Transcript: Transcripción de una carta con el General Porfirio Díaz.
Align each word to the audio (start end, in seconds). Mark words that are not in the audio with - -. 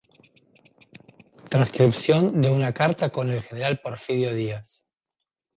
Transcripción 1.47 2.41
de 2.41 2.49
una 2.49 2.73
carta 2.73 3.11
con 3.11 3.29
el 3.29 3.43
General 3.43 3.79
Porfirio 3.83 4.33
Díaz. 4.33 4.87